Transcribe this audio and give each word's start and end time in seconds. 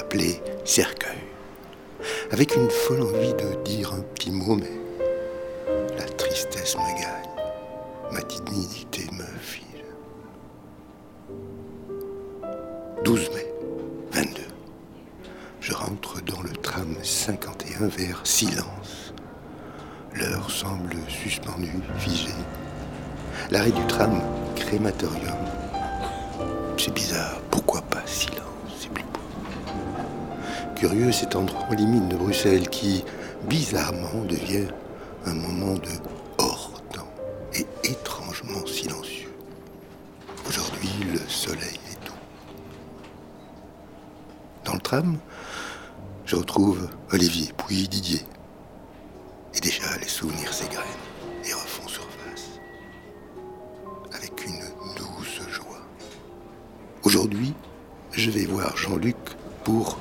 appelé 0.00 0.40
cercueil, 0.64 1.18
avec 2.30 2.56
une 2.56 2.70
folle 2.70 3.02
envie 3.02 3.34
de 3.34 3.62
dire 3.64 3.92
un 3.92 4.00
petit 4.00 4.30
mot, 4.30 4.56
mais 4.56 4.72
la 5.98 6.04
tristesse 6.04 6.74
me 6.76 7.00
gagne, 7.00 7.30
ma 8.10 8.22
dignité 8.22 9.04
me 9.12 9.26
file. 9.40 9.66
12 13.04 13.30
mai 13.34 13.46
22. 14.12 14.40
Je 15.60 15.74
rentre 15.74 16.22
dans 16.22 16.40
le 16.40 16.50
tram 16.50 16.96
51 17.02 17.88
vers 17.88 18.20
silence. 18.24 19.12
L'heure 20.14 20.50
semble 20.50 20.96
suspendue, 21.08 21.78
figée. 21.98 22.28
L'arrêt 23.50 23.70
du 23.70 23.86
tram, 23.86 24.18
crématorium. 24.56 25.44
C'est 26.78 26.94
bizarre, 26.94 27.40
pourquoi 27.50 27.82
pas 27.82 28.02
silence? 28.06 28.39
Curieux 30.80 31.12
cet 31.12 31.36
endroit 31.36 31.74
limite 31.74 32.08
de 32.08 32.16
Bruxelles 32.16 32.66
qui, 32.70 33.04
bizarrement, 33.50 34.24
devient 34.26 34.66
un 35.26 35.34
moment 35.34 35.74
de 35.74 35.90
hors 36.38 36.80
temps 36.90 37.12
et 37.52 37.66
étrangement 37.84 38.64
silencieux. 38.64 39.30
Aujourd'hui, 40.48 40.88
le 41.12 41.18
soleil 41.28 41.78
est 41.90 42.06
doux. 42.06 42.14
Dans 44.64 44.72
le 44.72 44.80
tram, 44.80 45.18
je 46.24 46.36
retrouve 46.36 46.88
Olivier, 47.12 47.52
puis 47.58 47.86
Didier. 47.86 48.22
Et 49.54 49.60
déjà, 49.60 49.98
les 50.00 50.08
souvenirs 50.08 50.54
s'égrènent 50.54 50.86
et 51.44 51.52
refont 51.52 51.88
surface. 51.88 52.58
Avec 54.14 54.46
une 54.46 54.62
douce 54.96 55.42
joie. 55.50 55.82
Aujourd'hui, 57.02 57.52
je 58.12 58.30
vais 58.30 58.46
voir 58.46 58.74
Jean-Luc 58.78 59.16
pour 59.62 59.98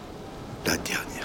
la 0.66 0.78
dernière 0.78 1.19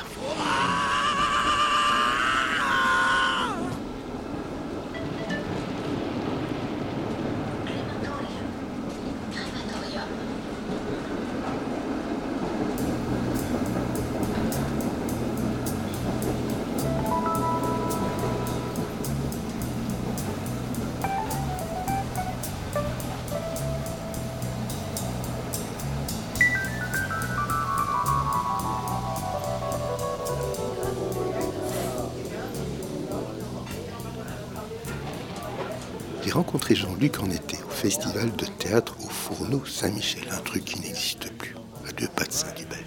J'ai 36.24 36.30
rencontré 36.32 36.74
Jean-Luc 36.74 37.20
en 37.20 37.30
été 37.30 37.58
au 37.66 37.68
festival 37.68 38.34
de 38.36 38.46
théâtre 38.46 38.96
au 39.04 39.10
Fourneau 39.10 39.62
Saint-Michel, 39.66 40.24
un 40.30 40.38
truc 40.38 40.64
qui 40.64 40.80
n'existe 40.80 41.30
plus, 41.34 41.54
à 41.86 41.92
deux 41.92 42.08
pas 42.08 42.24
de 42.24 42.32
Saint-Hubert. 42.32 42.78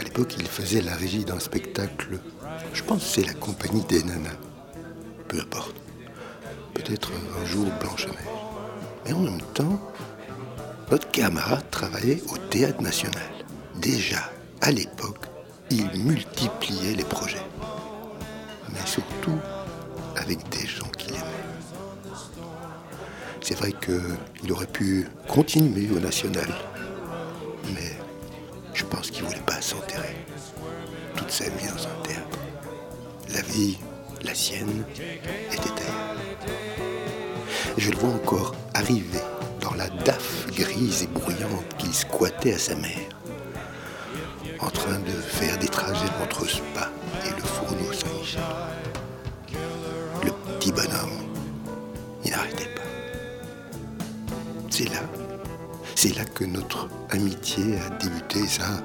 À 0.00 0.02
l'époque, 0.02 0.34
il 0.38 0.46
faisait 0.46 0.80
la 0.80 0.94
régie 0.96 1.26
d'un 1.26 1.38
spectacle, 1.38 2.20
je 2.72 2.82
pense 2.82 3.04
c'est 3.04 3.26
la 3.26 3.34
compagnie 3.34 3.84
des 3.84 4.02
nanas. 4.02 4.38
Peu 5.28 5.40
importe. 5.40 5.76
Peut-être 6.72 7.10
un 7.38 7.44
jour 7.44 7.66
Blanche-Neige. 7.80 8.16
Mais 9.04 9.12
en 9.12 9.20
même 9.20 9.42
temps, 9.52 9.78
notre 10.90 11.10
camarade 11.10 11.68
travaillait 11.70 12.22
au 12.32 12.38
Théâtre 12.38 12.80
National. 12.80 13.30
Déjà, 13.76 14.30
à 14.62 14.70
l'époque, 14.70 15.26
il 15.70 15.86
multipliait 16.02 16.94
les 16.94 17.04
projets. 17.04 17.44
Mais 18.72 18.86
surtout 18.86 19.38
avec 20.16 20.48
des 20.48 20.66
gens 20.66 20.87
qu'il 23.88 24.52
aurait 24.52 24.66
pu 24.66 25.06
continuer 25.26 25.88
au 25.94 26.00
national, 26.00 26.48
mais 27.74 27.96
je 28.74 28.84
pense 28.84 29.10
qu'il 29.10 29.24
ne 29.24 29.28
voulait 29.28 29.40
pas 29.40 29.60
s'enterrer. 29.60 30.16
Toute 31.16 31.30
sa 31.30 31.44
vie 31.44 31.66
dans 31.66 31.84
un. 31.84 33.34
La 33.34 33.42
vie, 33.42 33.78
la 34.22 34.34
sienne, 34.34 34.84
était 35.52 35.70
ailleurs. 35.70 36.16
Je 37.76 37.90
le 37.90 37.96
vois 37.96 38.10
encore 38.10 38.54
arriver 38.74 39.20
dans 39.60 39.74
la 39.74 39.88
daffe 39.88 40.46
grise 40.52 41.02
et 41.02 41.06
bruyante 41.06 41.76
qu'il 41.78 41.92
squattait 41.92 42.54
à 42.54 42.58
sa 42.58 42.74
mère, 42.74 43.08
en 44.60 44.70
train 44.70 44.98
de 44.98 45.12
faire 45.12 45.58
des 45.58 45.68
trajets 45.68 46.10
entre 46.22 46.48
Spa 46.48 46.90
et 47.26 47.30
le 47.30 47.42
fourneau 47.42 47.92
Saint-Michel. 47.92 48.77
C'est 56.00 56.14
là 56.14 56.24
que 56.24 56.44
notre 56.44 56.88
amitié 57.10 57.76
a 57.80 57.90
débuté, 57.96 58.46
ça, 58.46 58.80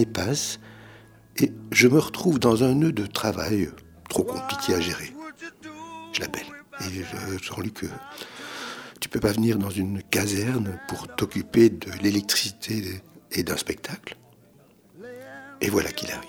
années 0.00 0.06
passent 0.06 0.60
et 1.36 1.52
je 1.70 1.88
me 1.88 1.98
retrouve 1.98 2.38
dans 2.38 2.64
un 2.64 2.74
nœud 2.74 2.92
de 2.92 3.06
travail 3.06 3.70
trop 4.08 4.24
compliqué 4.24 4.74
à 4.74 4.80
gérer. 4.80 5.12
Je 6.12 6.20
l'appelle 6.20 6.46
et 6.80 7.02
je 7.02 7.44
Jean-Luc, 7.44 7.84
tu 9.00 9.08
peux 9.08 9.20
pas 9.20 9.32
venir 9.32 9.58
dans 9.58 9.70
une 9.70 10.02
caserne 10.02 10.78
pour 10.88 11.06
t'occuper 11.08 11.68
de 11.68 11.90
l'électricité 12.02 13.02
et 13.32 13.42
d'un 13.42 13.56
spectacle 13.56 14.16
Et 15.60 15.68
voilà 15.68 15.90
qu'il 15.92 16.10
arrive. 16.10 16.28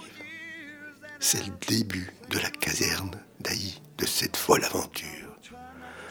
C'est 1.20 1.46
le 1.46 1.54
début 1.68 2.12
de 2.30 2.40
la 2.40 2.50
caserne 2.50 3.12
d'Aï, 3.40 3.82
de 3.98 4.06
cette 4.06 4.38
folle 4.38 4.66
aventure. 4.66 5.38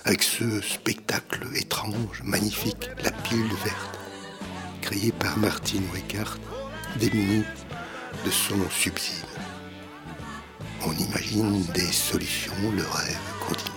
Avec 0.05 0.23
ce 0.23 0.61
spectacle 0.63 1.47
étrange, 1.55 2.23
magnifique, 2.25 2.91
la 3.05 3.11
pilule 3.11 3.53
verte, 3.65 3.99
créé 4.81 5.13
par 5.13 5.37
Martine 5.39 5.85
Weckart 5.93 6.39
minutes 6.99 7.47
de 8.25 8.31
son 8.31 8.69
subside. 8.71 9.25
On 10.87 10.93
imagine 10.93 11.63
des 11.75 11.93
solutions, 11.93 12.53
le 12.75 12.83
rêve 12.83 13.19
continue. 13.47 13.71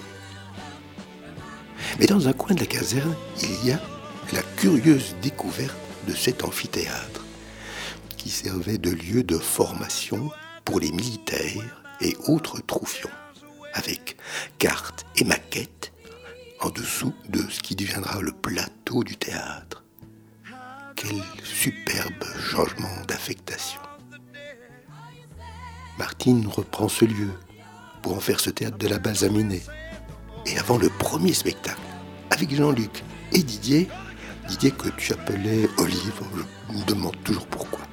Mais 1.99 2.05
dans 2.05 2.27
un 2.27 2.33
coin 2.33 2.55
de 2.55 2.61
la 2.61 2.65
caserne, 2.65 3.15
il 3.41 3.67
y 3.67 3.71
a 3.71 3.79
la 4.31 4.41
curieuse 4.57 5.15
découverte 5.21 5.75
de 6.07 6.13
cet 6.13 6.43
amphithéâtre 6.43 7.23
qui 8.17 8.29
servait 8.29 8.77
de 8.77 8.89
lieu 8.89 9.23
de 9.23 9.37
formation 9.37 10.31
pour 10.65 10.79
les 10.79 10.91
militaires 10.91 11.83
et 12.01 12.15
autres 12.27 12.61
troufions, 12.65 13.09
avec 13.73 14.17
cartes 14.59 15.05
et 15.17 15.25
maquettes 15.25 15.91
en 16.61 16.69
dessous 16.69 17.13
de 17.27 17.41
ce 17.49 17.59
qui 17.59 17.75
deviendra 17.75 18.21
le 18.21 18.31
plateau 18.31 19.03
du 19.03 19.17
théâtre. 19.17 19.82
Quel 21.03 21.21
superbe 21.43 22.23
changement 22.39 23.01
d'affectation. 23.09 23.81
Martine 25.99 26.47
reprend 26.47 26.87
ce 26.87 27.03
lieu 27.03 27.29
pour 28.01 28.15
en 28.15 28.21
faire 28.21 28.39
ce 28.39 28.49
théâtre 28.49 28.77
de 28.77 28.87
la 28.87 28.99
balsaminée. 28.99 29.63
Et 30.45 30.57
avant 30.57 30.77
le 30.77 30.89
premier 30.89 31.33
spectacle, 31.33 31.81
avec 32.29 32.55
Jean-Luc 32.55 33.03
et 33.33 33.43
Didier, 33.43 33.89
Didier 34.47 34.71
que 34.71 34.89
tu 34.89 35.11
appelais 35.11 35.67
Olive, 35.77 36.21
je 36.69 36.77
me 36.77 36.85
demande 36.85 37.21
toujours 37.23 37.47
pourquoi. 37.47 37.85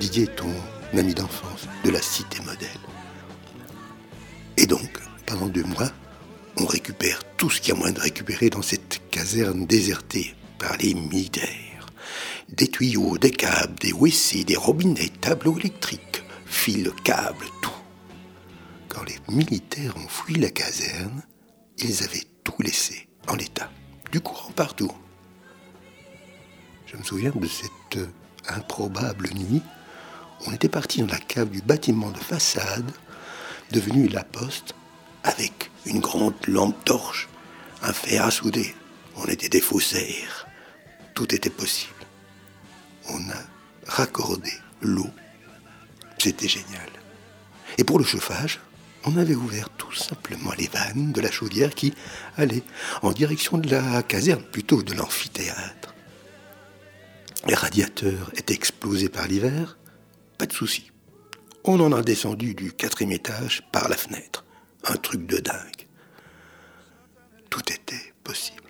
Didier 0.00 0.24
est 0.24 0.36
ton 0.36 0.52
ami 0.92 1.14
d'enfance, 1.14 1.68
de 1.84 1.90
la 1.90 2.02
cité 2.02 2.40
modèle. 2.42 2.68
Et 4.56 4.66
donc, 4.66 4.98
pendant 5.26 5.46
deux 5.46 5.64
mois, 5.64 5.92
on 6.56 6.66
récupère 6.66 7.20
tout 7.36 7.50
ce 7.50 7.60
qu'il 7.60 7.72
y 7.72 7.76
a 7.76 7.80
moins 7.80 7.92
de 7.92 8.00
récupérer 8.00 8.50
dans 8.50 8.62
cette 8.62 9.00
caserne 9.10 9.64
désertée 9.64 10.34
par 10.58 10.76
les 10.78 10.94
militaires. 10.94 11.69
Des 12.52 12.68
tuyaux, 12.68 13.16
des 13.16 13.30
câbles, 13.30 13.78
des 13.78 13.92
WC, 13.92 14.44
des 14.44 14.56
robinets, 14.56 15.10
tableaux 15.20 15.56
électriques, 15.58 16.24
fils, 16.46 16.90
câbles, 17.04 17.46
tout. 17.62 17.70
Quand 18.88 19.04
les 19.04 19.18
militaires 19.28 19.96
ont 19.96 20.08
fui 20.08 20.34
la 20.34 20.50
caserne, 20.50 21.22
ils 21.78 22.02
avaient 22.02 22.26
tout 22.42 22.60
laissé 22.60 23.08
en 23.28 23.36
l'état, 23.36 23.70
du 24.10 24.20
courant 24.20 24.50
partout. 24.50 24.90
Je 26.86 26.96
me 26.96 27.04
souviens 27.04 27.30
de 27.30 27.46
cette 27.46 27.96
euh, 27.98 28.08
improbable 28.48 29.30
nuit. 29.32 29.62
On 30.46 30.52
était 30.52 30.68
parti 30.68 31.02
dans 31.02 31.06
la 31.06 31.18
cave 31.18 31.50
du 31.50 31.62
bâtiment 31.62 32.10
de 32.10 32.18
façade, 32.18 32.90
devenu 33.70 34.08
la 34.08 34.24
poste, 34.24 34.74
avec 35.22 35.70
une 35.86 36.00
grande 36.00 36.34
lampe 36.48 36.84
torche, 36.84 37.28
un 37.82 37.92
fer 37.92 38.24
à 38.24 38.32
souder. 38.32 38.74
On 39.16 39.26
était 39.26 39.48
des 39.48 39.60
faussaires. 39.60 40.48
Tout 41.14 41.32
était 41.32 41.50
possible. 41.50 41.99
On 43.12 43.30
a 43.30 43.42
raccordé 43.86 44.52
l'eau. 44.80 45.10
C'était 46.18 46.48
génial. 46.48 46.88
Et 47.78 47.84
pour 47.84 47.98
le 47.98 48.04
chauffage, 48.04 48.60
on 49.04 49.16
avait 49.16 49.34
ouvert 49.34 49.70
tout 49.70 49.92
simplement 49.92 50.52
les 50.58 50.68
vannes 50.68 51.12
de 51.12 51.20
la 51.20 51.30
chaudière 51.30 51.74
qui 51.74 51.94
allaient 52.36 52.62
en 53.02 53.12
direction 53.12 53.58
de 53.58 53.70
la 53.70 54.02
caserne, 54.02 54.42
plutôt 54.42 54.82
de 54.82 54.94
l'amphithéâtre. 54.94 55.94
Les 57.46 57.54
radiateurs 57.54 58.30
étaient 58.36 58.54
explosés 58.54 59.08
par 59.08 59.26
l'hiver, 59.26 59.78
pas 60.36 60.46
de 60.46 60.52
souci. 60.52 60.90
On 61.64 61.80
en 61.80 61.92
a 61.92 62.02
descendu 62.02 62.54
du 62.54 62.72
quatrième 62.72 63.12
étage 63.12 63.62
par 63.72 63.88
la 63.88 63.96
fenêtre. 63.96 64.44
Un 64.84 64.96
truc 64.96 65.26
de 65.26 65.38
dingue. 65.38 65.86
Tout 67.48 67.72
était 67.72 68.14
possible. 68.24 68.62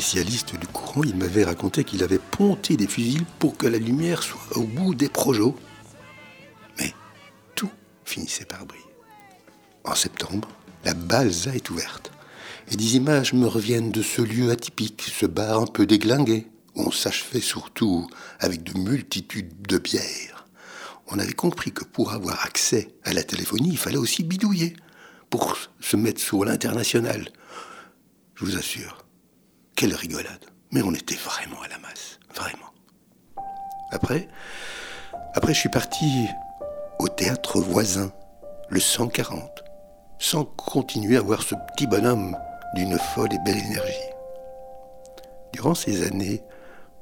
Spécialiste 0.00 0.58
du 0.58 0.66
courant, 0.66 1.02
il 1.04 1.14
m'avait 1.14 1.44
raconté 1.44 1.84
qu'il 1.84 2.02
avait 2.02 2.18
ponté 2.18 2.78
des 2.78 2.86
fusils 2.86 3.26
pour 3.38 3.58
que 3.58 3.66
la 3.66 3.76
lumière 3.76 4.22
soit 4.22 4.56
au 4.56 4.62
bout 4.62 4.94
des 4.94 5.10
projets. 5.10 5.52
Mais 6.78 6.94
tout 7.54 7.68
finissait 8.06 8.46
par 8.46 8.64
briller. 8.64 8.82
En 9.84 9.94
septembre, 9.94 10.48
la 10.86 10.94
balsa 10.94 11.54
est 11.54 11.68
ouverte. 11.68 12.12
Et 12.70 12.76
des 12.76 12.96
images 12.96 13.34
me 13.34 13.46
reviennent 13.46 13.92
de 13.92 14.00
ce 14.00 14.22
lieu 14.22 14.50
atypique, 14.50 15.02
ce 15.02 15.26
bar 15.26 15.60
un 15.60 15.66
peu 15.66 15.84
déglingué, 15.84 16.46
où 16.76 16.84
on 16.84 16.90
s'achevait 16.90 17.40
surtout 17.40 18.08
avec 18.38 18.62
de 18.62 18.78
multitudes 18.78 19.60
de 19.68 19.76
bières. 19.76 20.46
On 21.08 21.18
avait 21.18 21.34
compris 21.34 21.72
que 21.72 21.84
pour 21.84 22.12
avoir 22.12 22.42
accès 22.46 22.88
à 23.04 23.12
la 23.12 23.22
téléphonie, 23.22 23.72
il 23.72 23.78
fallait 23.78 23.98
aussi 23.98 24.22
bidouiller, 24.22 24.76
pour 25.28 25.58
se 25.78 25.96
mettre 25.98 26.22
sur 26.22 26.42
l'international. 26.46 27.28
Je 28.34 28.46
vous 28.46 28.56
assure, 28.56 29.04
quelle 29.80 29.94
rigolade. 29.94 30.44
Mais 30.72 30.82
on 30.82 30.92
était 30.92 31.14
vraiment 31.14 31.62
à 31.62 31.68
la 31.68 31.78
masse, 31.78 32.18
vraiment. 32.34 32.70
Après, 33.92 34.28
après 35.32 35.54
je 35.54 35.60
suis 35.60 35.70
parti 35.70 36.26
au 36.98 37.08
théâtre 37.08 37.60
voisin, 37.60 38.12
le 38.68 38.78
140, 38.78 39.48
sans 40.18 40.44
continuer 40.44 41.16
à 41.16 41.22
voir 41.22 41.42
ce 41.42 41.54
petit 41.72 41.86
bonhomme 41.86 42.36
d'une 42.74 42.98
folle 42.98 43.32
et 43.32 43.38
belle 43.46 43.56
énergie. 43.56 44.10
Durant 45.54 45.74
ces 45.74 46.06
années, 46.06 46.42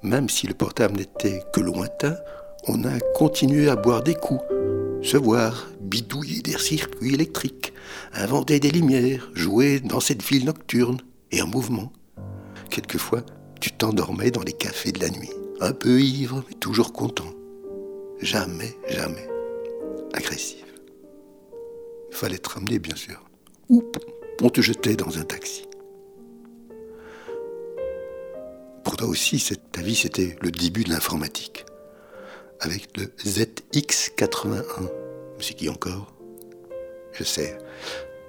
même 0.02 0.28
si 0.28 0.46
le 0.46 0.54
portable 0.54 0.98
n'était 0.98 1.42
que 1.52 1.60
lointain, 1.60 2.14
on 2.68 2.84
a 2.84 3.00
continué 3.16 3.68
à 3.68 3.74
boire 3.74 4.04
des 4.04 4.14
coups, 4.14 4.44
se 5.02 5.16
voir, 5.16 5.66
bidouiller 5.80 6.42
des 6.42 6.56
circuits 6.56 7.14
électriques, 7.14 7.72
inventer 8.14 8.60
des 8.60 8.70
lumières, 8.70 9.28
jouer 9.34 9.80
dans 9.80 9.98
cette 9.98 10.22
ville 10.22 10.44
nocturne 10.44 11.00
et 11.32 11.42
en 11.42 11.48
mouvement. 11.48 11.90
Quelquefois, 12.78 13.22
tu 13.60 13.72
t'endormais 13.72 14.30
dans 14.30 14.44
les 14.44 14.52
cafés 14.52 14.92
de 14.92 15.00
la 15.00 15.10
nuit, 15.10 15.32
un 15.60 15.72
peu 15.72 16.00
ivre, 16.00 16.44
mais 16.48 16.54
toujours 16.54 16.92
content. 16.92 17.34
Jamais, 18.20 18.72
jamais 18.88 19.28
agressif. 20.12 20.64
Il 22.08 22.16
fallait 22.16 22.38
te 22.38 22.48
ramener, 22.48 22.78
bien 22.78 22.94
sûr. 22.94 23.20
Ou 23.68 23.82
on 24.42 24.48
te 24.48 24.60
jetait 24.60 24.94
dans 24.94 25.18
un 25.18 25.24
taxi. 25.24 25.66
Pour 28.84 28.96
toi 28.96 29.08
aussi, 29.08 29.44
ta 29.72 29.82
vie, 29.82 29.96
c'était 29.96 30.36
le 30.40 30.52
début 30.52 30.84
de 30.84 30.90
l'informatique. 30.90 31.66
Avec 32.60 32.96
le 32.96 33.06
ZX81. 33.24 34.88
C'est 35.40 35.54
qui 35.54 35.68
encore? 35.68 36.14
Je 37.10 37.24
sais, 37.24 37.58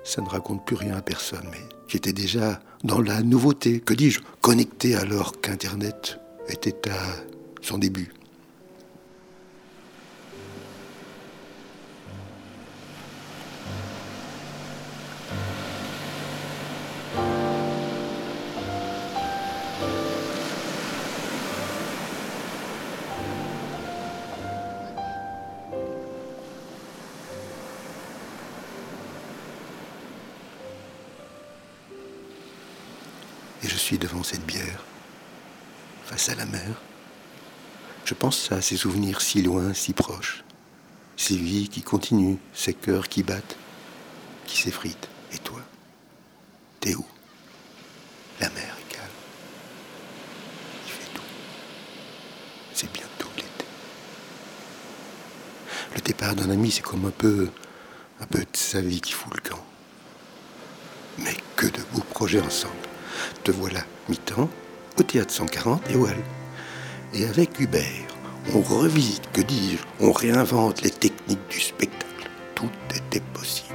ça 0.03 0.23
ne 0.23 0.27
raconte 0.27 0.65
plus 0.65 0.75
rien 0.75 0.95
à 0.95 1.03
personne, 1.03 1.47
mais 1.51 1.78
j'étais 1.89 2.13
déjà 2.13 2.61
dans 2.83 3.01
la 3.01 3.21
nouveauté, 3.21 3.79
que 3.81 3.93
dis-je, 3.93 4.21
connecté 4.41 4.95
alors 4.95 5.41
qu'Internet 5.41 6.19
était 6.47 6.89
à 6.89 6.99
son 7.61 7.77
début. 7.77 8.13
Devant 33.97 34.23
cette 34.23 34.45
bière, 34.45 34.83
face 36.05 36.29
à 36.29 36.35
la 36.35 36.45
mer. 36.45 36.81
Je 38.05 38.13
pense 38.13 38.51
à 38.51 38.61
ces 38.61 38.77
souvenirs 38.77 39.21
si 39.21 39.41
loin, 39.41 39.73
si 39.73 39.93
proches. 39.93 40.43
Ces 41.17 41.35
vies 41.35 41.69
qui 41.69 41.81
continuent, 41.81 42.37
ces 42.53 42.73
cœurs 42.73 43.09
qui 43.09 43.23
battent, 43.23 43.57
qui 44.45 44.57
s'effritent. 44.57 45.09
Et 45.33 45.37
toi 45.37 45.59
T'es 46.79 46.95
où? 46.95 47.05
La 48.39 48.49
mer 48.49 48.75
est 48.79 48.93
calme. 48.93 49.07
Il 50.85 50.91
fait 50.91 51.13
tout. 51.13 51.21
C'est 52.73 52.87
l'été. 52.95 53.65
Le 55.95 56.01
départ 56.01 56.35
d'un 56.35 56.49
ami, 56.49 56.71
c'est 56.71 56.81
comme 56.81 57.05
un 57.05 57.11
peu, 57.11 57.49
un 58.21 58.25
peu 58.25 58.39
de 58.39 58.47
sa 58.53 58.81
vie 58.81 59.01
qui 59.01 59.11
fout 59.11 59.33
le 59.33 59.49
camp. 59.49 59.63
Mais 61.17 61.35
que 61.55 61.67
de 61.67 61.81
beaux 61.93 62.01
projets 62.01 62.41
ensemble. 62.41 62.88
Te 63.43 63.51
voilà 63.51 63.81
mi-temps 64.07 64.49
au 64.97 65.03
théâtre 65.03 65.33
140 65.33 65.89
et 65.91 65.95
Wall. 65.95 66.17
Et 67.13 67.25
avec 67.25 67.59
Hubert, 67.59 67.83
on 68.53 68.61
revisite, 68.61 69.29
que 69.33 69.41
dis-je, 69.41 69.83
on 69.99 70.11
réinvente 70.11 70.81
les 70.81 70.91
techniques 70.91 71.47
du 71.49 71.59
spectacle. 71.59 72.29
Tout 72.55 72.69
était 72.95 73.23
possible, 73.33 73.68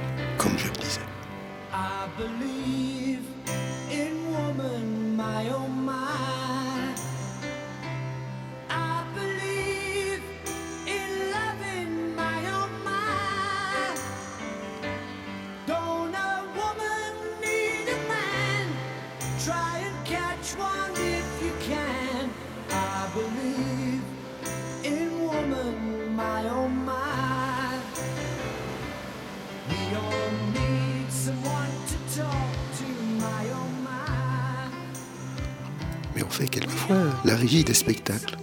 on 36.25 36.29
fait 36.29 36.47
quelquefois 36.47 36.97
la 37.23 37.35
régie 37.35 37.63
des 37.63 37.73
spectacles. 37.73 38.37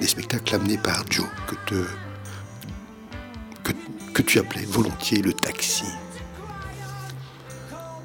Des 0.00 0.06
spectacles 0.06 0.54
amenés 0.54 0.78
par 0.78 1.04
Joe, 1.10 1.26
que, 4.12 4.22
tu 4.22 4.38
appelais 4.38 4.64
volontiers 4.64 5.22
le 5.22 5.32
taxi. 5.32 5.84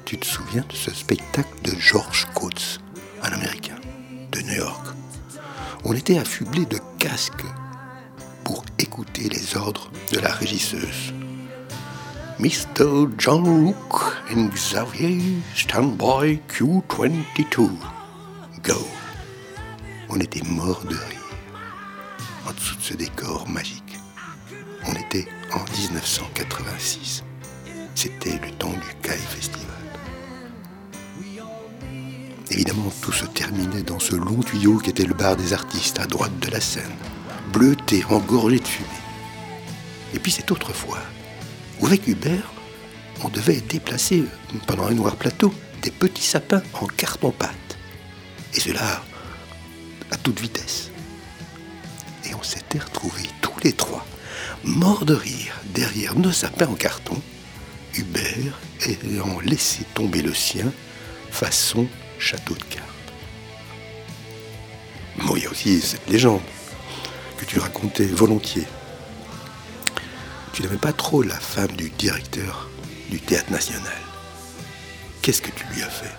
Tu 0.04 0.18
te 0.18 0.26
souviens 0.26 0.64
de 0.68 0.74
ce 0.74 0.92
spectacle 0.92 1.62
de 1.64 1.72
George 1.78 2.28
Coates, 2.34 2.80
un 3.22 3.32
Américain, 3.32 3.76
de 4.30 4.40
New 4.40 4.54
York 4.54 4.86
On 5.84 5.94
était 5.94 6.18
affublés 6.18 6.66
de 6.66 6.78
casques 6.98 7.44
pour 8.44 8.64
écouter 8.78 9.28
les 9.28 9.56
ordres 9.56 9.90
de 10.12 10.20
la 10.20 10.32
régisseuse. 10.32 11.12
Mr. 12.38 13.08
John 13.18 13.66
Luke 13.66 14.02
and 14.34 14.48
Xavier 14.54 15.20
Standby 15.54 16.40
Q22 16.48 17.70
On 20.14 20.20
était 20.20 20.42
mort 20.42 20.82
de 20.84 20.94
rire. 20.94 21.30
En 22.46 22.52
dessous 22.52 22.76
de 22.76 22.82
ce 22.82 22.94
décor 22.94 23.48
magique. 23.48 23.98
On 24.86 24.92
était 24.92 25.26
en 25.52 25.64
1986. 25.78 27.24
C'était 27.94 28.38
le 28.44 28.50
temps 28.58 28.72
du 28.72 28.94
CAI 29.00 29.16
Festival. 29.16 29.70
Évidemment, 32.50 32.92
tout 33.00 33.12
se 33.12 33.24
terminait 33.24 33.82
dans 33.82 33.98
ce 33.98 34.16
long 34.16 34.42
tuyau 34.42 34.76
qui 34.76 34.90
était 34.90 35.06
le 35.06 35.14
bar 35.14 35.36
des 35.36 35.54
artistes 35.54 35.98
à 35.98 36.06
droite 36.06 36.38
de 36.40 36.50
la 36.50 36.60
scène, 36.60 36.92
bleuté, 37.52 38.04
engorgé 38.10 38.58
de 38.58 38.68
fumée. 38.68 38.88
Et 40.12 40.18
puis 40.18 40.30
cette 40.30 40.50
autre 40.50 40.74
fois, 40.74 40.98
où 41.80 41.86
avec 41.86 42.06
Hubert, 42.06 42.52
on 43.24 43.30
devait 43.30 43.62
déplacer 43.62 44.24
pendant 44.66 44.88
un 44.88 44.94
noir 44.94 45.16
plateau 45.16 45.54
des 45.80 45.90
petits 45.90 46.22
sapins 46.22 46.62
en 46.74 46.86
carton-pâte. 46.86 47.61
Et 48.54 48.60
cela 48.60 49.02
à 50.10 50.16
toute 50.16 50.40
vitesse. 50.40 50.90
Et 52.24 52.34
on 52.34 52.42
s'était 52.42 52.78
retrouvés 52.78 53.28
tous 53.40 53.58
les 53.64 53.72
trois, 53.72 54.06
morts 54.64 55.04
de 55.04 55.14
rire, 55.14 55.54
derrière 55.74 56.14
nos 56.14 56.32
sapins 56.32 56.68
en 56.68 56.74
carton, 56.74 57.20
Hubert 57.94 58.58
ayant 58.86 59.40
laissé 59.40 59.84
tomber 59.94 60.22
le 60.22 60.34
sien, 60.34 60.72
façon 61.30 61.86
château 62.18 62.54
de 62.54 62.64
cartes. 62.64 62.88
Bon, 65.18 65.36
il 65.36 65.42
y 65.42 65.46
a 65.46 65.50
aussi 65.50 65.80
cette 65.80 66.08
légende 66.08 66.40
que 67.36 67.44
tu 67.44 67.58
racontais 67.58 68.06
volontiers. 68.06 68.66
Tu 70.52 70.62
n'aimais 70.62 70.76
pas 70.76 70.92
trop 70.92 71.22
la 71.22 71.38
femme 71.38 71.72
du 71.72 71.90
directeur 71.90 72.68
du 73.10 73.20
théâtre 73.20 73.50
national. 73.50 74.00
Qu'est-ce 75.20 75.42
que 75.42 75.50
tu 75.50 75.64
lui 75.72 75.82
as 75.82 75.90
fait? 75.90 76.14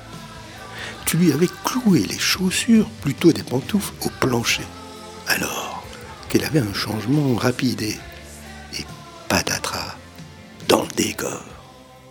Tu 1.05 1.17
lui 1.17 1.31
avais 1.31 1.49
cloué 1.63 1.99
les 1.99 2.19
chaussures, 2.19 2.89
plutôt 3.01 3.31
des 3.31 3.43
pantoufles, 3.43 3.93
au 4.05 4.09
plancher. 4.19 4.63
Alors 5.27 5.83
qu'elle 6.29 6.45
avait 6.45 6.59
un 6.59 6.73
changement 6.73 7.35
rapide 7.35 7.81
et, 7.81 7.97
et 8.79 8.85
patatras 9.29 9.95
dans 10.67 10.81
le 10.81 10.87
décor, 10.95 11.43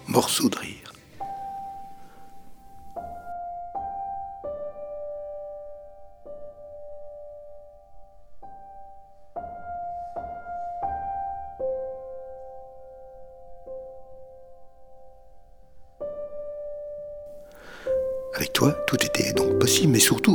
morceau 0.07 0.49
de 0.49 0.57
rire. 0.57 0.92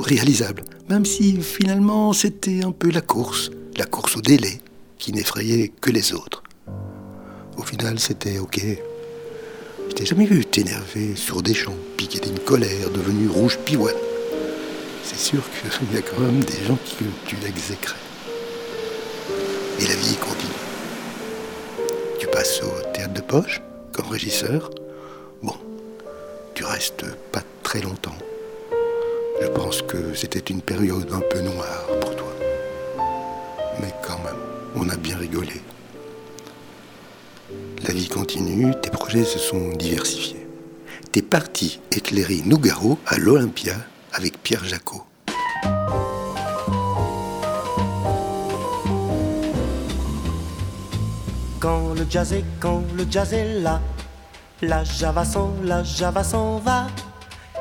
Réalisable, 0.08 0.64
même 0.90 1.06
si 1.06 1.42
finalement 1.42 2.14
c'était 2.14 2.64
un 2.64 2.72
peu 2.72 2.90
la 2.90 3.02
course, 3.02 3.52
la 3.76 3.86
course 3.86 4.16
au 4.16 4.22
délai, 4.22 4.62
qui 4.98 5.12
n'effrayait 5.12 5.72
que 5.82 5.92
les 5.92 6.14
autres. 6.14 6.44
Au 7.58 7.64
final, 7.64 8.00
c'était 8.00 8.40
ok. 8.40 8.60
Je 9.90 9.94
t'ai 9.96 10.06
jamais 10.06 10.26
vu 10.26 10.46
t'énerver 10.46 11.16
sur 11.16 11.42
des 11.42 11.54
champs, 11.54 11.76
piquer 11.98 12.20
d'une 12.20 12.40
colère, 12.40 12.90
devenue 12.92 13.28
rouge 13.28 13.58
piouane. 13.66 13.94
C'est 15.04 15.20
sûr 15.20 15.44
qu'il 15.52 15.94
y 15.94 15.98
a 15.98 16.02
quand 16.02 16.22
même 16.22 16.44
des 16.44 16.64
gens 16.66 16.78
qui 16.86 16.96
tu 17.26 17.36
exécrais. 17.46 17.96
Et 19.80 19.88
la 19.88 19.96
vie 19.96 20.16
continue. 20.16 20.64
Tu 22.20 22.28
passes 22.28 22.62
au 22.64 22.92
théâtre 22.94 23.14
de 23.14 23.22
poche, 23.22 23.62
comme 23.92 24.08
régisseur. 24.08 24.72
Bon, 25.44 25.56
tu 26.54 26.64
restes 26.64 27.06
pas 27.32 27.44
très 27.64 27.82
longtemps. 27.82 28.16
Je 29.40 29.48
pense 29.48 29.82
que 29.84 30.14
c'était 30.16 30.40
une 30.40 30.62
période 30.62 31.08
un 31.12 31.22
peu 31.30 31.42
noire 31.42 31.86
pour 32.02 32.16
toi. 32.16 32.34
Mais 33.80 33.94
quand 34.06 34.18
même, 34.24 34.42
on 34.76 34.90
a 34.90 34.96
bien 34.96 35.18
rigolé. 35.18 35.62
La 37.88 37.94
vie 37.94 38.10
continue, 38.10 38.74
tes 38.82 38.90
projets 38.90 39.24
se 39.24 39.38
sont 39.38 39.70
diversifiés. 39.70 40.48
T'es 41.12 41.22
parti 41.22 41.80
éclairer 41.92 42.42
Nougaro 42.46 42.98
à 43.06 43.18
l'Olympia 43.18 43.76
avec 44.12 44.42
Pierre 44.42 44.66
Jacot. 44.66 45.04
Quand 51.60 51.94
le 51.94 52.06
jazz 52.10 52.34
est, 52.34 52.46
quand 52.60 52.84
le 52.96 53.06
jazz 53.10 53.34
est 53.34 53.60
là, 53.60 53.82
la 54.62 54.84
java 54.84 55.24
s'en, 55.24 55.54
la 55.64 55.84
java 55.84 56.24
s'en 56.24 56.58
va. 56.58 56.88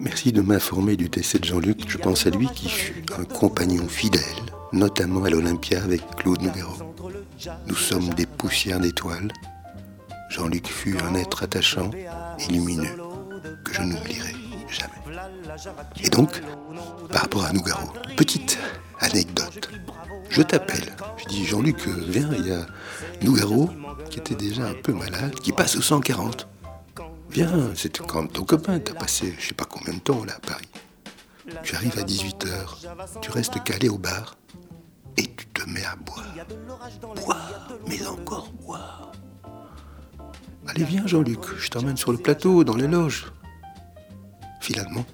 Merci 0.00 0.30
de 0.30 0.40
m'informer 0.40 0.96
du 0.96 1.08
décès 1.08 1.40
de 1.40 1.44
Jean-Luc. 1.44 1.88
Je 1.88 1.98
pense 1.98 2.24
à 2.26 2.30
lui 2.30 2.46
qui 2.54 2.68
fut 2.68 3.04
un 3.18 3.24
compagnon 3.24 3.88
fidèle, 3.88 4.22
notamment 4.72 5.24
à 5.24 5.30
l'Olympia 5.30 5.82
avec 5.82 6.02
Claude 6.16 6.40
Nougaro. 6.40 6.94
Nous 7.66 7.74
sommes 7.74 8.10
des 8.10 8.26
poussières 8.26 8.78
d'étoiles. 8.78 9.32
Jean-Luc 10.30 10.68
fut 10.68 10.96
un 11.02 11.14
être 11.14 11.42
attachant 11.42 11.90
et 12.38 12.52
lumineux 12.52 12.96
que 13.64 13.74
je 13.74 13.82
n'oublierai 13.82 14.34
jamais. 14.70 15.18
Et 16.04 16.10
donc, 16.10 16.42
par 17.10 17.22
rapport 17.22 17.44
à 17.44 17.52
Nougaro, 17.52 17.92
petite 18.16 18.56
anecdote. 19.00 19.68
Je 20.30 20.42
t'appelle. 20.42 20.94
Je 21.16 21.24
dis 21.24 21.44
Jean-Luc, 21.44 21.88
viens, 21.88 22.30
il 22.38 22.46
y 22.46 22.52
a 22.52 22.66
Nougaro 23.22 23.68
qui 24.10 24.20
était 24.20 24.36
déjà 24.36 24.66
un 24.66 24.74
peu 24.74 24.92
malade, 24.92 25.34
qui 25.40 25.50
passe 25.50 25.76
au 25.76 25.82
140. 25.82 26.46
Viens, 27.38 27.72
c'est 27.76 27.98
comme 27.98 28.26
ton 28.26 28.42
copain, 28.42 28.80
t'as 28.80 28.94
passé 28.94 29.32
je 29.38 29.46
sais 29.46 29.54
pas 29.54 29.64
combien 29.64 29.94
de 29.94 30.00
temps 30.00 30.24
là 30.24 30.34
à 30.34 30.40
Paris. 30.40 30.68
Tu 31.62 31.76
arrives 31.76 31.96
à 31.96 32.02
18h, 32.02 33.20
tu 33.20 33.30
restes 33.30 33.62
calé 33.62 33.88
au 33.88 33.96
bar 33.96 34.36
et 35.16 35.22
tu 35.22 35.46
te 35.46 35.62
mets 35.70 35.84
à 35.84 35.94
boire. 35.94 36.34
Boire, 37.14 37.68
mais 37.86 38.04
encore 38.08 38.50
boire. 38.54 39.12
Allez, 40.66 40.82
viens 40.82 41.06
Jean-Luc, 41.06 41.38
je 41.56 41.68
t'emmène 41.68 41.96
sur 41.96 42.10
le 42.10 42.18
plateau, 42.18 42.64
dans 42.64 42.74
les 42.74 42.88
loges. 42.88 43.26
Finalement, 44.60 45.06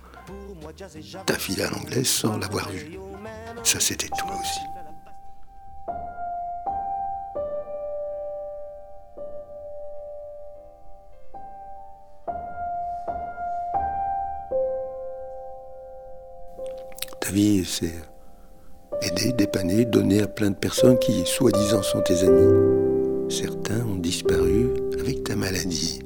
t'as 1.26 1.38
filé 1.38 1.64
à 1.64 1.70
l'anglaise 1.70 2.08
sans 2.08 2.38
l'avoir 2.38 2.70
vu. 2.70 2.98
Ça, 3.64 3.80
c'était 3.80 4.08
toi 4.08 4.34
aussi. 4.40 4.60
Ta 17.24 17.30
vie, 17.30 17.64
c'est 17.64 17.94
aider, 19.00 19.32
dépanner, 19.32 19.86
donner 19.86 20.20
à 20.20 20.26
plein 20.26 20.50
de 20.50 20.56
personnes 20.56 20.98
qui, 20.98 21.24
soi-disant, 21.24 21.82
sont 21.82 22.02
tes 22.02 22.22
amis. 22.22 23.30
Certains 23.30 23.82
ont 23.86 23.96
disparu 23.96 24.68
avec 25.00 25.24
ta 25.24 25.34
maladie. 25.34 26.00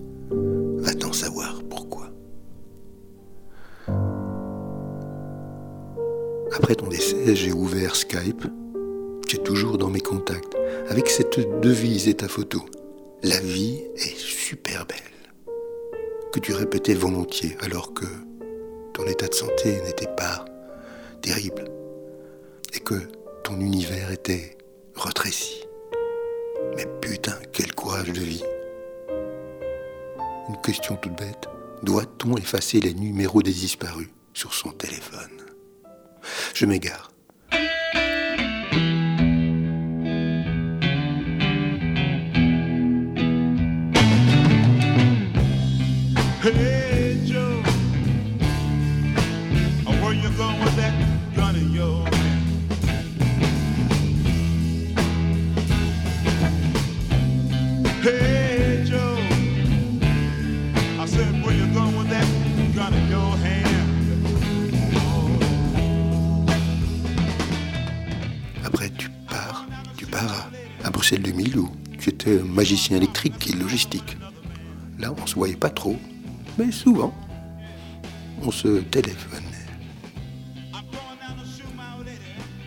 Va-t'en 0.76 1.12
savoir 1.12 1.60
pourquoi. 1.68 2.10
Après 6.56 6.76
ton 6.76 6.86
décès, 6.86 7.34
j'ai 7.34 7.52
ouvert 7.52 7.96
Skype. 7.96 8.44
Tu 9.26 9.36
es 9.36 9.42
toujours 9.42 9.76
dans 9.76 9.90
mes 9.90 10.00
contacts, 10.00 10.56
avec 10.88 11.10
cette 11.10 11.60
devise 11.60 12.06
et 12.06 12.14
ta 12.14 12.28
photo. 12.28 12.62
La 13.24 13.40
vie 13.40 13.80
est 13.96 14.16
super 14.16 14.86
belle. 14.86 14.98
Que 16.32 16.38
tu 16.38 16.52
répétais 16.52 16.94
volontiers 16.94 17.56
alors 17.60 17.92
que 17.92 18.06
ton 18.94 19.02
état 19.06 19.26
de 19.26 19.34
santé 19.34 19.80
n'était 19.84 20.14
pas 20.16 20.44
terrible 21.20 21.64
et 22.74 22.80
que 22.80 23.08
ton 23.44 23.60
univers 23.60 24.10
était 24.10 24.56
retréci. 24.94 25.64
Mais 26.76 26.86
putain, 27.00 27.38
quel 27.52 27.74
courage 27.74 28.12
de 28.12 28.20
vie. 28.20 28.44
Une 30.48 30.60
question 30.62 30.96
toute 30.96 31.16
bête. 31.16 31.48
Doit-on 31.82 32.36
effacer 32.36 32.80
les 32.80 32.94
numéros 32.94 33.42
des 33.42 33.52
disparus 33.52 34.08
sur 34.34 34.54
son 34.54 34.70
téléphone? 34.70 35.42
Je 36.54 36.66
m'égare. 36.66 37.10
Magicien 72.68 72.98
électrique 72.98 73.48
et 73.48 73.54
logistique. 73.54 74.18
Là, 74.98 75.14
on 75.16 75.26
se 75.26 75.36
voyait 75.36 75.56
pas 75.56 75.70
trop, 75.70 75.96
mais 76.58 76.70
souvent, 76.70 77.14
on 78.42 78.50
se 78.50 78.80
téléphonait. 78.80 79.46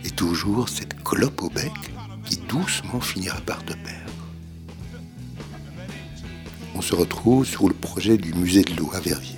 Et 0.04 0.10
toujours 0.10 0.70
cette 0.70 1.04
clope 1.04 1.44
au 1.44 1.50
bec 1.50 1.72
qui 2.26 2.38
doucement 2.50 3.00
finira 3.00 3.40
par 3.42 3.64
te 3.64 3.74
perdre. 3.74 4.26
On 6.74 6.82
se 6.82 6.96
retrouve 6.96 7.46
sur 7.46 7.68
le 7.68 7.76
projet 7.76 8.18
du 8.18 8.34
musée 8.34 8.64
de 8.64 8.74
l'eau 8.74 8.90
à 8.96 9.00
Verviers, 9.02 9.38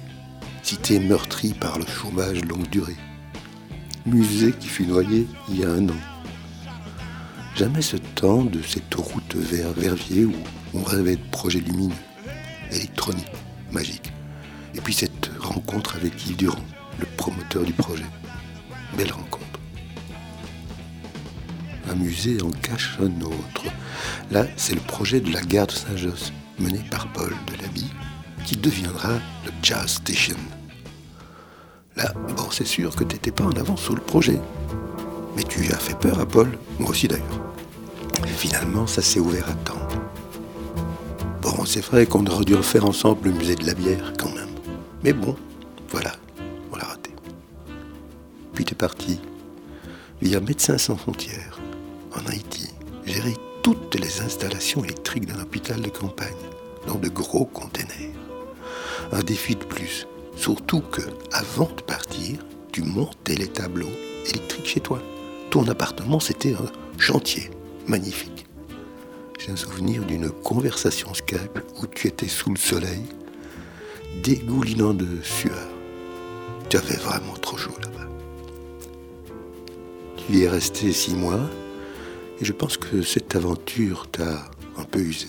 cité 0.62 0.98
meurtrie 1.00 1.54
par 1.54 1.78
le 1.78 1.86
chômage 1.86 2.42
longue 2.46 2.70
durée. 2.70 2.96
Musée 4.06 4.54
qui 4.54 4.70
fut 4.70 4.86
noyé 4.86 5.28
il 5.50 5.60
y 5.60 5.66
a 5.66 5.72
un 5.72 5.90
an. 5.90 6.13
Jamais 7.56 7.84
ce 7.84 7.98
temps 7.98 8.44
de 8.44 8.64
cette 8.64 8.96
route 8.96 9.36
vers 9.36 9.72
Verviers 9.74 10.26
où 10.26 10.34
on 10.74 10.82
rêvait 10.82 11.18
de 11.18 11.30
projets 11.30 11.60
lumineux, 11.60 11.94
électroniques, 12.72 13.32
magiques. 13.72 14.12
Et 14.74 14.82
puis 14.82 14.94
cette 14.94 15.30
rencontre 15.40 15.96
avec 15.96 16.14
Yves 16.26 16.36
Durand, 16.36 16.66
le 17.00 17.06
promoteur 17.16 17.62
du 17.64 17.74
projet. 17.74 18.06
Belle 18.98 19.12
rencontre. 19.12 19.60
Un 21.92 21.96
musée 21.96 22.42
en 22.42 22.50
cache 22.50 22.98
un 23.00 23.22
autre. 23.22 23.66
Là, 24.32 24.48
c'est 24.56 24.74
le 24.74 24.82
projet 24.82 25.20
de 25.20 25.32
la 25.32 25.42
gare 25.42 25.68
de 25.68 25.74
Saint-Josse, 25.74 26.34
mené 26.58 26.80
par 26.90 27.08
Paul 27.14 27.36
Delaby, 27.48 27.86
qui 28.46 28.58
deviendra 28.58 29.14
le 29.46 29.52
Jazz 29.62 29.96
Station. 29.96 30.38
Là, 31.96 32.12
bon, 32.36 32.50
c'est 32.50 32.66
sûr 32.66 32.96
que 32.96 33.04
tu 33.04 33.14
n'étais 33.14 33.32
pas 33.32 33.44
en 33.44 33.52
avance 33.52 33.84
sur 33.84 33.94
le 33.94 34.02
projet. 34.02 34.40
Mais 35.36 35.44
tu 35.44 35.72
as 35.72 35.78
fait 35.78 35.98
peur 35.98 36.20
à 36.20 36.26
Paul, 36.26 36.58
moi 36.80 36.90
aussi 36.92 37.08
d'ailleurs. 37.08 37.42
Finalement, 38.38 38.88
ça 38.88 39.02
s'est 39.02 39.20
ouvert 39.20 39.50
à 39.50 39.54
temps. 39.54 39.88
Bon, 41.42 41.66
c'est 41.66 41.80
vrai 41.82 42.06
qu'on 42.06 42.26
aurait 42.26 42.46
dû 42.46 42.56
refaire 42.56 42.86
ensemble 42.86 43.30
le 43.30 43.36
musée 43.36 43.56
de 43.56 43.66
la 43.66 43.74
bière 43.74 44.14
quand 44.20 44.34
même. 44.34 44.50
Mais 45.04 45.14
bon, 45.14 45.36
voilà, 45.90 46.12
on 46.72 46.76
l'a 46.76 46.84
raté. 46.86 47.12
Puis 48.54 48.66
t'es 48.66 48.76
parti, 48.76 49.20
via 50.22 50.40
Médecins 50.40 50.78
sans 50.78 50.98
frontières, 50.98 51.60
en 52.16 52.30
Haïti, 52.30 52.70
gérer 53.06 53.36
toutes 53.62 53.96
les 53.96 54.22
installations 54.22 54.84
électriques 54.84 55.26
d'un 55.26 55.42
hôpital 55.42 55.82
de 55.82 55.90
campagne, 55.90 56.34
dans 56.86 56.96
de 56.96 57.08
gros 57.10 57.46
containers. 57.46 58.18
Un 59.12 59.22
défi 59.22 59.56
de 59.56 59.64
plus, 59.64 60.06
surtout 60.36 60.82
que, 60.82 61.02
avant 61.32 61.70
de 61.76 61.82
partir, 61.82 62.40
tu 62.72 62.82
montais 62.82 63.36
les 63.36 63.48
tableaux 63.48 63.92
électriques 64.26 64.68
chez 64.68 64.80
toi. 64.82 65.02
Ton 65.54 65.68
appartement, 65.68 66.20
c'était 66.20 66.56
un 66.56 66.66
chantier 66.98 67.52
magnifique. 67.86 68.48
J'ai 69.38 69.52
un 69.52 69.56
souvenir 69.56 70.04
d'une 70.04 70.32
conversation 70.32 71.14
Skype 71.14 71.60
où 71.80 71.86
tu 71.86 72.08
étais 72.08 72.28
sous 72.28 72.50
le 72.50 72.58
soleil, 72.58 73.04
dégoulinant 74.24 74.96
de 74.96 75.22
sueur. 75.22 75.68
Tu 76.72 76.78
avais 76.78 76.96
vraiment 76.96 77.36
trop 77.40 77.56
chaud 77.56 77.76
là-bas. 77.84 78.10
Tu 80.18 80.38
y 80.38 80.42
es 80.42 80.50
resté 80.50 80.92
six 80.92 81.14
mois 81.14 81.42
et 82.42 82.46
je 82.46 82.52
pense 82.52 82.76
que 82.78 83.04
cette 83.04 83.36
aventure 83.36 84.08
t'a 84.10 84.50
un 84.76 84.84
peu 84.86 85.02
usé. 85.02 85.28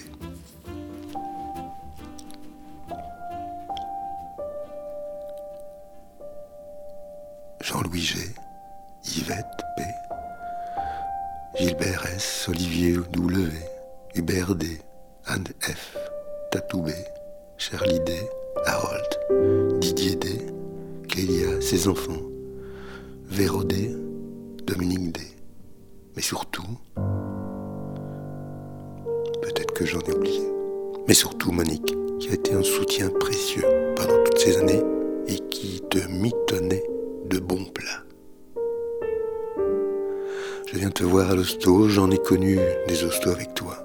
Viens 40.85 40.91
te 40.91 41.03
voir 41.03 41.31
à 41.31 41.35
l'hosto, 41.35 41.89
j'en 41.89 42.11
ai 42.11 42.19
connu 42.19 42.59
des 42.89 43.05
hostos 43.05 43.33
avec 43.33 43.55
toi. 43.55 43.83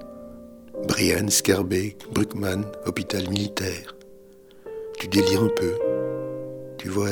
Brian, 0.86 1.30
Scarbeck, 1.30 1.96
Bruckmann, 2.12 2.66
hôpital 2.84 3.26
militaire. 3.30 3.94
Tu 4.98 5.08
délires 5.08 5.44
un 5.44 5.48
peu. 5.48 5.78
Tu 6.76 6.90
vois, 6.90 7.08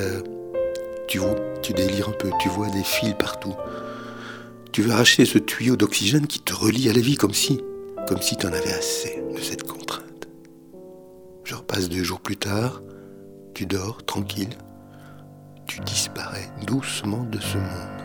tu 1.07 1.17
vois, 1.17 1.37
tu 1.63 1.73
délires 1.73 2.11
un 2.11 2.13
peu. 2.13 2.29
Tu 2.39 2.51
vois 2.51 2.69
des 2.69 2.83
fils 2.83 3.15
partout. 3.19 3.55
Tu 4.73 4.83
veux 4.83 4.91
arracher 4.91 5.25
ce 5.25 5.39
tuyau 5.39 5.75
d'oxygène 5.75 6.27
qui 6.27 6.41
te 6.41 6.53
relie 6.53 6.91
à 6.91 6.93
la 6.93 7.01
vie 7.01 7.17
comme 7.17 7.33
si, 7.33 7.59
comme 8.07 8.21
si 8.21 8.37
tu 8.37 8.47
en 8.47 8.53
avais 8.53 8.75
assez 8.75 9.23
de 9.35 9.41
cette 9.41 9.63
contrainte. 9.63 10.29
Je 11.45 11.55
repasse 11.55 11.89
deux 11.89 12.05
jours 12.05 12.21
plus 12.21 12.37
tard. 12.37 12.83
Tu 13.55 13.65
dors 13.65 14.05
tranquille. 14.05 14.59
Tu 15.67 15.81
disparais 15.81 16.51
doucement 16.67 17.25
de 17.25 17.39
ce 17.41 17.57
monde. 17.57 17.99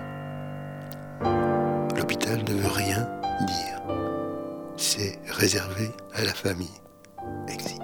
L'hôpital 2.04 2.44
ne 2.44 2.54
veut 2.54 2.68
rien 2.68 3.10
dire. 3.46 3.82
C'est 4.76 5.18
réservé 5.26 5.90
à 6.14 6.26
la 6.26 6.34
famille. 6.34 6.82
Exit. 7.48 7.80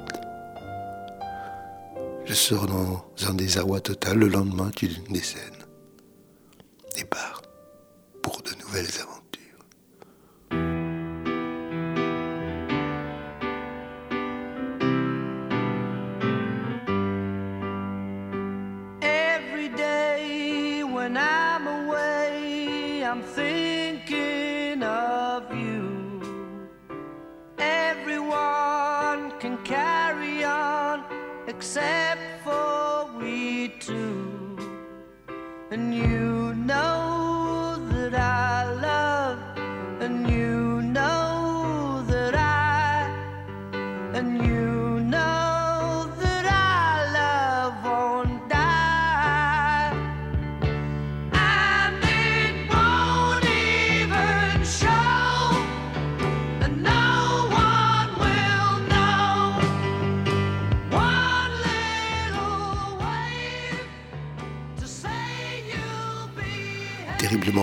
Je 2.25 2.33
sors 2.33 2.67
dans 2.67 3.05
un 3.29 3.33
désarroi 3.33 3.79
total. 3.79 4.17
Le 4.17 4.27
lendemain, 4.27 4.71
tu 4.75 4.89
décèdes. 5.09 5.65
Et 6.97 7.05
pars 7.05 7.41
pour 8.21 8.41
de 8.41 8.51
nouvelles 8.61 8.89
aventures. 9.01 9.18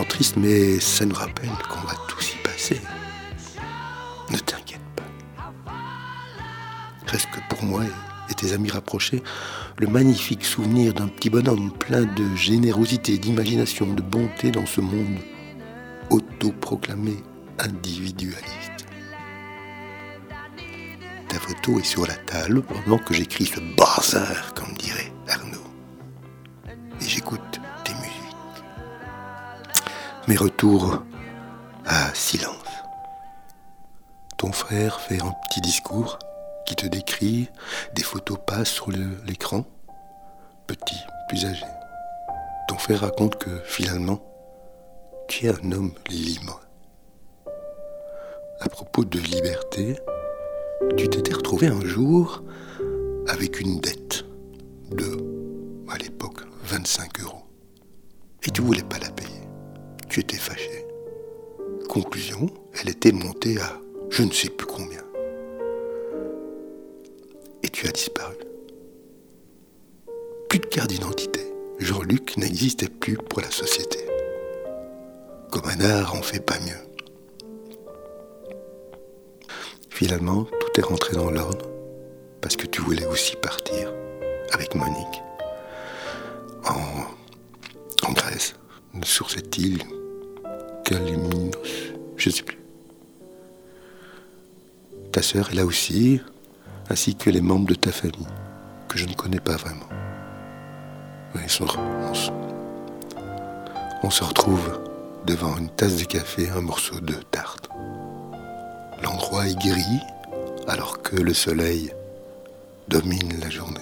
Triste, 0.04 0.36
mais 0.36 0.80
ça 0.80 1.04
nous 1.04 1.14
rappelle 1.14 1.50
qu'on 1.68 1.86
va 1.86 1.94
tous 2.08 2.32
y 2.34 2.36
passer. 2.42 2.80
Ne 4.30 4.38
t'inquiète 4.38 4.80
pas. 4.94 5.72
Reste 7.06 7.28
que 7.30 7.40
pour 7.48 7.64
moi 7.64 7.82
et 8.28 8.34
tes 8.34 8.52
amis 8.52 8.70
rapprochés, 8.70 9.22
le 9.78 9.86
magnifique 9.86 10.44
souvenir 10.44 10.94
d'un 10.94 11.08
petit 11.08 11.30
bonhomme 11.30 11.70
plein 11.72 12.02
de 12.02 12.34
générosité, 12.34 13.18
d'imagination, 13.18 13.92
de 13.92 14.02
bonté 14.02 14.50
dans 14.50 14.66
ce 14.66 14.80
monde 14.80 15.18
autoproclamé 16.10 17.16
individualiste. 17.58 18.86
Ta 21.28 21.38
photo 21.38 21.78
est 21.78 21.84
sur 21.84 22.06
la 22.06 22.14
table 22.14 22.62
pendant 22.62 22.98
que 22.98 23.12
j'écris 23.12 23.46
ce 23.46 23.60
bazar, 23.76 24.54
comme 24.54 24.72
dirait 24.74 24.95
Mes 30.28 30.36
retours 30.36 31.04
à 31.84 32.12
silence. 32.12 32.56
Ton 34.36 34.50
frère 34.50 35.00
fait 35.00 35.22
un 35.22 35.32
petit 35.48 35.60
discours 35.60 36.18
qui 36.66 36.74
te 36.74 36.86
décrit, 36.86 37.48
des 37.94 38.02
photos 38.02 38.36
passent 38.44 38.70
sur 38.70 38.90
l'écran, 38.90 39.64
petit, 40.66 40.98
plus 41.28 41.44
âgé. 41.44 41.64
Ton 42.66 42.76
frère 42.76 43.02
raconte 43.02 43.36
que 43.36 43.60
finalement, 43.66 44.20
tu 45.28 45.46
es 45.46 45.50
un 45.50 45.70
homme 45.70 45.94
libre. 46.08 46.60
à 48.60 48.68
propos 48.68 49.04
de 49.04 49.20
liberté, 49.20 49.96
tu 50.96 51.08
t'étais 51.08 51.34
retrouvé 51.34 51.68
un 51.68 51.84
jour 51.84 52.42
avec 53.28 53.60
une 53.60 53.78
dette 53.78 54.24
de, 54.90 55.84
à 55.88 55.98
l'époque, 55.98 56.40
25 56.64 57.20
euros. 57.20 57.46
Et 58.42 58.50
tu 58.50 58.62
voulais 58.62 58.82
pas 58.82 58.98
la 58.98 59.10
payer. 59.10 59.35
Tu 60.16 60.20
étais 60.20 60.38
fâché. 60.38 60.86
Conclusion, 61.90 62.46
elle 62.80 62.88
était 62.88 63.12
montée 63.12 63.60
à 63.60 63.78
je 64.08 64.22
ne 64.22 64.30
sais 64.30 64.48
plus 64.48 64.66
combien. 64.66 65.02
Et 67.62 67.68
tu 67.68 67.86
as 67.86 67.92
disparu. 67.92 68.36
Plus 70.48 70.58
de 70.58 70.64
carte 70.64 70.88
d'identité. 70.88 71.40
Jean-Luc 71.80 72.38
n'existait 72.38 72.88
plus 72.88 73.18
pour 73.18 73.42
la 73.42 73.50
société. 73.50 73.98
Comme 75.50 75.68
un 75.68 75.80
art, 75.80 76.14
on 76.18 76.22
fait 76.22 76.40
pas 76.40 76.58
mieux. 76.60 76.80
Finalement, 79.90 80.44
tout 80.44 80.80
est 80.80 80.84
rentré 80.84 81.14
dans 81.14 81.30
l'ordre 81.30 81.66
parce 82.40 82.56
que 82.56 82.66
tu 82.66 82.80
voulais 82.80 83.04
aussi 83.04 83.36
partir 83.36 83.92
avec 84.52 84.74
Monique 84.74 85.22
en, 86.64 88.08
en 88.08 88.12
Grèce, 88.12 88.54
sur 89.02 89.30
cette 89.30 89.58
île 89.58 89.82
Je 92.16 92.30
sais 92.30 92.42
plus. 92.42 92.58
Ta 95.12 95.22
sœur 95.22 95.50
est 95.50 95.54
là 95.54 95.64
aussi, 95.64 96.20
ainsi 96.90 97.14
que 97.16 97.30
les 97.30 97.40
membres 97.40 97.66
de 97.68 97.74
ta 97.74 97.90
famille, 97.92 98.26
que 98.88 98.98
je 98.98 99.06
ne 99.06 99.14
connais 99.14 99.40
pas 99.40 99.56
vraiment. 99.56 99.88
Ils 101.42 101.50
sont- 101.50 101.66
on, 101.76 102.12
on 104.04 104.10
se 104.10 104.24
retrouve 104.24 104.78
devant 105.26 105.56
une 105.58 105.68
tasse 105.70 105.96
de 105.96 106.04
café, 106.04 106.48
un 106.50 106.60
morceau 106.60 107.00
de 107.00 107.14
tarte. 107.30 107.68
L'endroit 109.02 109.46
est 109.48 109.58
gris, 109.58 110.00
alors 110.68 111.02
que 111.02 111.16
le 111.16 111.34
soleil 111.34 111.90
domine 112.88 113.38
la 113.40 113.50
journée. 113.50 113.80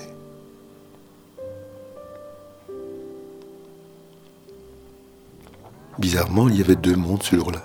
Bizarrement, 6.04 6.50
il 6.50 6.58
y 6.58 6.60
avait 6.60 6.76
deux 6.76 6.96
mondes 6.96 7.22
ce 7.22 7.34
jour-là. 7.34 7.64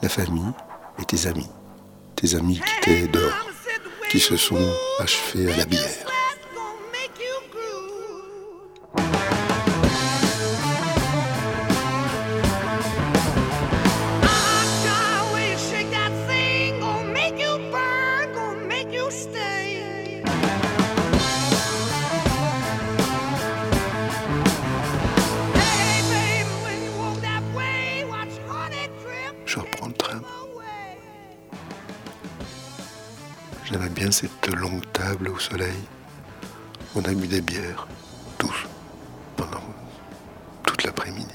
La 0.00 0.08
famille 0.08 0.50
et 0.98 1.04
tes 1.04 1.26
amis. 1.26 1.46
Tes 2.16 2.36
amis 2.36 2.58
qui 2.82 2.90
étaient 2.90 3.06
dehors, 3.08 3.50
qui 4.10 4.18
se 4.18 4.38
sont 4.38 4.56
achevés 4.98 5.52
à 5.52 5.58
la 5.58 5.66
bière. 5.66 6.11
On 36.94 37.04
a 37.04 37.12
bu 37.12 37.26
des 37.26 37.42
bières, 37.42 37.86
tous, 38.38 38.66
pendant 39.36 39.60
toute 40.62 40.82
l'après-midi. 40.84 41.34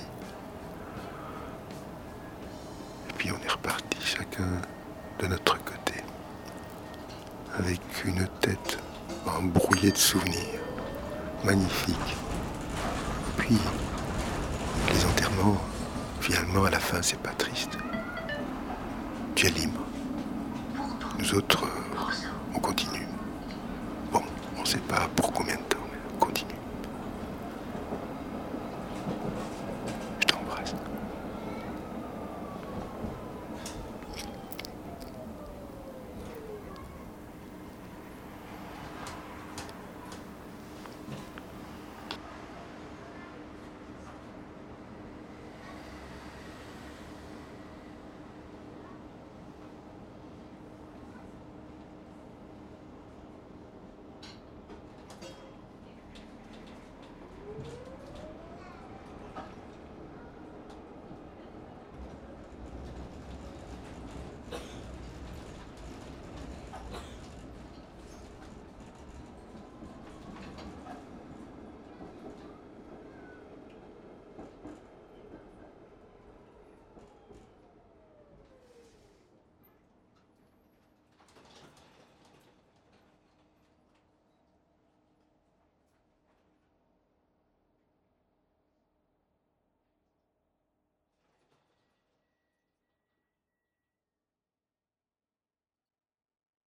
Et 3.10 3.14
puis 3.14 3.32
on 3.32 3.46
est 3.46 3.52
reparti 3.52 3.98
chacun 4.04 4.60
de 5.20 5.28
notre 5.28 5.64
côté, 5.64 6.02
avec 7.60 7.80
une 8.06 8.28
tête 8.42 8.80
embrouillée 9.28 9.92
de 9.92 9.98
souvenirs, 9.98 10.62
magnifiques. 11.44 12.18
Puis 13.38 13.60
les 14.92 15.06
enterrements, 15.06 15.62
finalement 16.22 16.66
à 16.66 16.72
la 16.72 16.80
fin 16.80 17.04
c'est 17.04 17.20
pas 17.20 17.34
triste. 17.38 17.78
Tu 19.36 19.46
es 19.46 19.52
libre. 19.52 19.82
Nous 21.20 21.36
autres, 21.36 21.68
on 22.56 22.60
continue. 22.60 23.07
Sait 24.68 24.80
pas 24.80 25.08
pour 25.16 25.32
combien 25.32 25.56
de 25.56 25.67